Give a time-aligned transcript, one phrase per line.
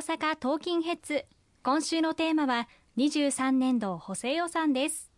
[0.00, 1.26] 阪トーキンヘッズ。
[1.62, 5.10] 今週のテーマは23年度補正予算です。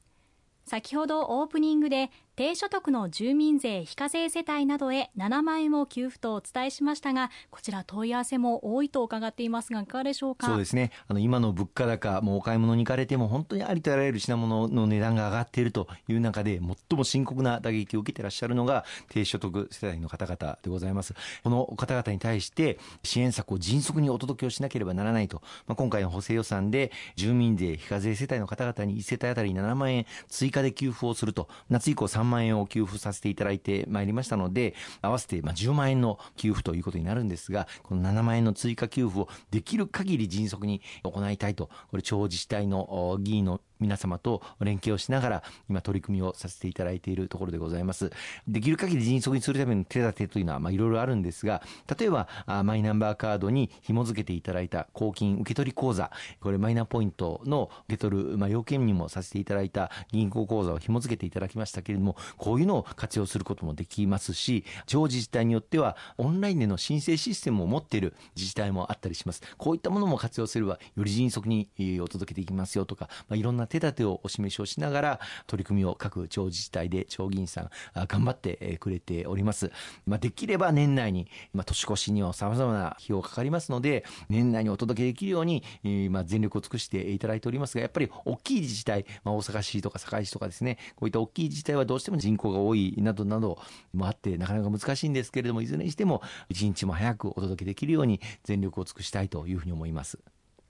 [0.64, 10.46] 先ほどオープニングで低所得の住民税非課税世帯などへ7万円を給付とお伝えしましたがこちら問い合わせも多いと伺っていますがいかがでしょうか？
[10.46, 10.92] そうですね。
[11.08, 16.58] あの今の物価高もうお買い物に行かれても本当にありとあらゆる品物の値段が上がっているという中で
[16.88, 21.12] 最も深刻な打撃を受けていらっしゃるのが低所得世帯の方々でございます。
[21.44, 31.50] この方々に対して支援策を迅速にお届けをしなければならないと、まあ、今回の補正予算で住民税非課税世帯の方々に1世帯当たり7万円追加で給付をすると。
[31.68, 48.10] 夏以降3万円を給付させていただいてまいりましたので、合わせてまあ10万円の給付ということになるんですが、この7万円の追加給付をできる限り迅速に行いたいと、これ地方自治体の議員の皆様と連携をしながら今取り組みをさせていただいているところでございます。
[48.48, 51.62] できる限り迅速にするための手立てというのはまあいろいろあるんですが
[51.98, 52.28] 例えば
[52.64, 56.10] マイナンバーカードに紐付けていただいた公金受取口座。
[56.40, 69.42] これマイナポイントの受け取る、まあ、要件にもさせていただいた銀行口座を紐付けていただきましたけれどもこういうのを活用することもできますし地方自治体によってはオンラインでの申請システムを持っている自治体もあったりします。
[69.58, 71.68] こういったものも活用すればより迅速に
[72.00, 77.70] お届けできますよとか、まあ、いろんな手立てをお示しをしながら取り組みを各地方自治体で地方議員さん
[78.06, 79.70] 頑張ってくれております。
[80.06, 85.62] まあ、できれば年内に、まあ、年越しには様々な費用がかかりますので年内にお届けできるように、
[86.10, 93.58] まあ、全力を尽くしていただいておりますがやっぱり大きい自治体、まあ、大阪市とか堺市とかですねこういった大きい自治体はどうしても人口が多いなどなど
[93.94, 100.18] もあってなかなか難しいんですけれどもいずれにしても一日も早くお届けできるように全力を尽くしたいというふうに思います。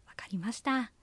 [0.06, 1.01] わかりました。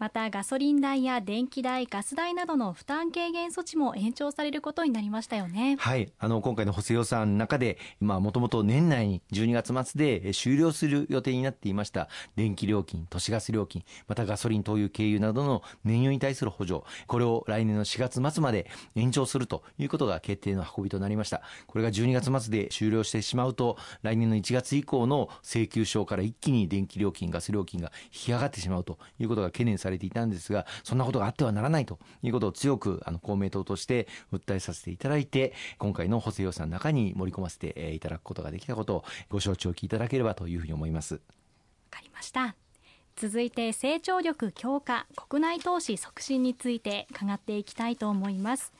[0.00, 5.76] またガソリン代や電気代ガス代などの負担軽減措置も延長されることになりましたよね。
[5.78, 6.10] はい。
[6.18, 21.42] あの今回の補正予算の中でまあもともと年内に12月末で終了する予定になっていました電気料金都市ガス料金またガソリン灯油経由などの燃油に対する補助これを来年の4月末まで延長するということが決定の運びとなりました。
[21.66, 41.14] これが12月末で終了してしまうと来年の1月以降の請求書から一気に電気料金ガス料金が引き上がってしまうということが懸念されされていたんですがそんなことがあってはならないということを強くあの公明党として訴えさせていただいて今回の補正予算の中に盛り込ませていただくことができたことをご承知おきいただければというふうに思います。
[41.14, 41.20] わ
[41.90, 42.54] かりました。
[43.16, 48.72] 続いて成長力強化国内投資促進について伺っていきたいと思います。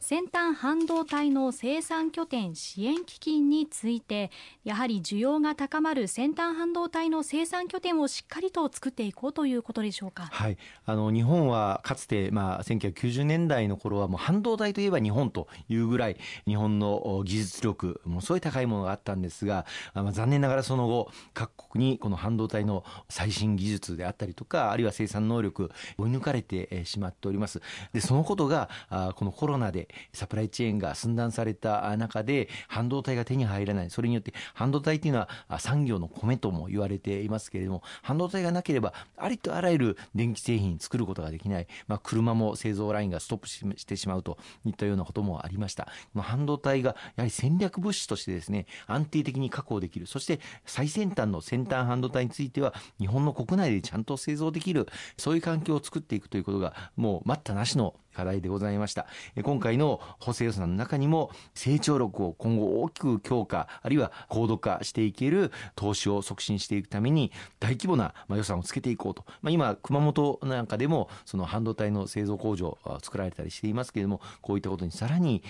[0.00, 4.30] 先端半導体の生産拠点支援基金について
[4.64, 16.16] やはり需要が高まる先端半導体の生産拠点をしっかりと作っていこうということでしょうか、はい、あの日本はかつて、まあ、1990年代の頃はもう半導体といえば日本というぐらい
[16.46, 27.60] 日本の技術力ものすごい高いものがあったんですが、まあ、残念ながらその後各国にこの半導体の最新技術であったりとかあるいは生産能力追い抜かれてしまっております。
[27.92, 28.68] でそのことが
[29.16, 33.90] このコロナでサプライチェーンが寸断された中で半導体が手に入らない。
[33.90, 45.88] それによって半導体っていうのは産業の米とも言われていますけれども半導体がなければありとあらゆる電気製品作ることができない、まあ、車も製造ラインがストップしてしまうといったようなこともありました。
[46.16, 50.06] 半導体がやはり戦略物資としてですね安定的に確保できる。
[50.06, 54.86] そして最先端の先端半導体については日本の国内でちゃんと製造できる。
[55.16, 59.06] そういう環境を作っていくということがもう待ったなしの課題でございました
[59.44, 67.30] 今回の補正予算の中にも成長力を今後大きく強化あるいは高度化していける投資を促進していくために
[67.60, 75.44] 大規模な予算をつけていこうと、まあ、今熊本なんかでもその半導体の製造工場作られたりしていますけれどもこういったことにさらに、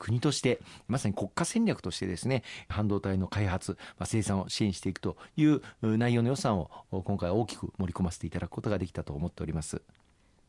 [0.00, 0.58] 国として
[0.88, 9.80] まさに国家戦略としてですね半導体の開発、まあ、生産を支援していくという内容の予算を今回大きく盛り込ませていただくことができたと思っております。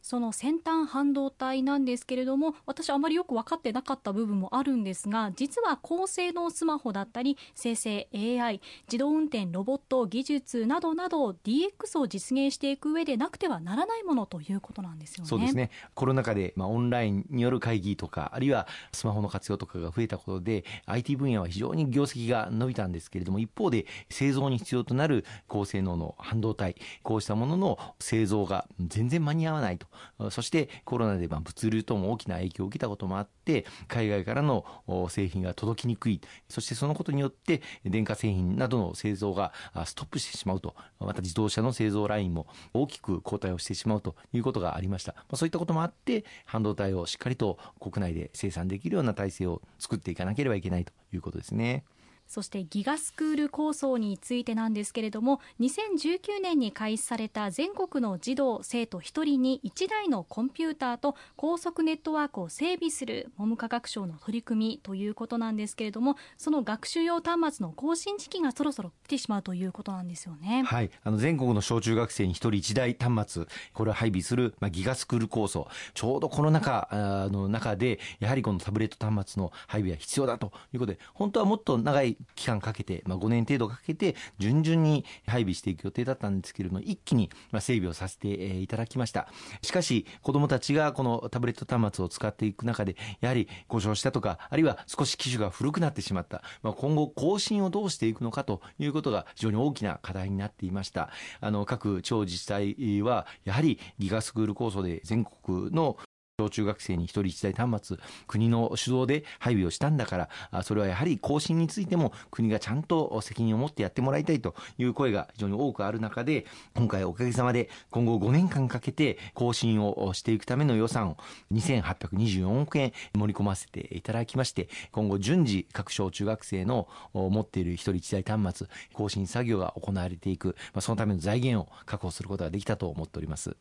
[0.09, 15.29] その先端半導体なんですけれども私あまりよく分かってなかった部分もあるんですが実は高性能スマホだったり生成 AI 自動運転ロボット技術などなど DX を実現していく上でなくてはならないものということなんですよね。
[15.29, 29.85] そうですねコロナ禍で、まあ、オンラインによる会議とかあるいはスマホの活用とかが増えたことで IT 分野は非常に業績が伸びたんですけれども一方で製造に必要となる高性能の半導体こうしたものの製造が全然間に合わないと
[30.31, 34.65] そしてコロナで物流とも大きな影響を受けたこともあって海外からの
[35.09, 36.21] 製品が届きにくい。
[36.47, 39.53] そしてそのことによって電化製品などの製造が
[39.85, 40.75] ストップしてしまうと。
[40.99, 45.15] また自動車の製造ラインも大きく後退をしてしまうということがありました。
[45.33, 51.83] そういったこともあって半導体をしっかりと国内で生産できるような体制を作っていかなければいけないということですね。
[52.29, 70.63] そしてギガスクール構想についてなんですけれども2019年に開始された全国の児童生徒1人に1台のコンピューターと高速ネットワークを整備する文部科学省の取り組みということなんですけれどもその学習用端末の更新時期がそろそろ来てしまうということなんですよね。
[70.63, 76.87] はいあの全国の小中学生に1人1台端末これを配備する、まあ、ギガスクール構想ちょうどこの中
[77.31, 87.29] の中でやはりこのタブレット端末の配備は必要だということで本当はもっと長い期間かけて、まあ、5年程度かけて順々に配備していく予定だったんですけれども一気に
[87.59, 89.27] 整備をさせていただきました。
[89.61, 101.09] しかし子どもたちがこのタブレット端末を使っていく中でやはり故障したとかあるいは少し機種が古くなってしまった、まあ、今後更新をどうしていくのかということが非常に大きな課題になっていました。
[101.41, 105.97] あの各地方自治体はやはりギガスクール構想で全国の
[106.39, 107.97] 小中学生に1人1台端末
[108.27, 116.45] 国の主導で配備をしたんだからそれはやはり更新についても国がちゃんと責任を持ってやってもらいたいという声が非常に多くある中で
[116.75, 121.17] 今回おかげさまで今後5年間かけて更新をしていくための予算を
[121.53, 133.55] 2824億円盛り込ませていただきまして今後順次各小中学生の持っている1人1台端末更新作業が行われていくそのための財源を確保することができたと思っております。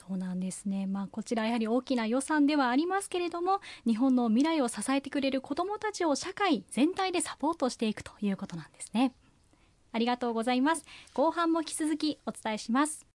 [0.00, 9.12] そうなんですね、まあ、こちらやはり大きな予算ではありますけれども日本の未来を支えてくれる子どもたちを社会全体でサポートしていくということなんですね。
[9.92, 10.86] ありがとうございます。
[11.12, 13.09] 後半も引き続きお伝えします。